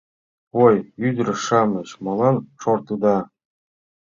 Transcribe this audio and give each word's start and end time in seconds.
Ой, 0.63 0.75
ӱдыр-шамыч, 1.07 1.89
молан 2.03 2.35
шортыда? 2.61 3.17